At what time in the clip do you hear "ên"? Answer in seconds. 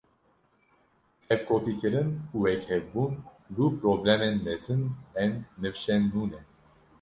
5.21-5.31